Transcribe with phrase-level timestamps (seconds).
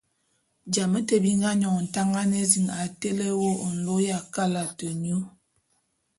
[0.73, 5.19] Jame té bi nga nyòn Ntangan ézin a tele wô nlô ya kalate nyô.